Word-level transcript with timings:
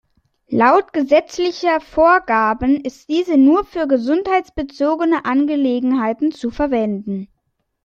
Laut 0.49 0.93
gesetzlicher 0.93 1.79
Vorgaben 1.79 2.83
ist 2.83 3.07
diese 3.07 3.37
nur 3.37 3.63
für 3.63 3.85
gesundheitsbezogene 3.87 5.25
Angelegenheiten 5.25 6.31
zu 6.31 6.49
verwenden. 6.49 7.27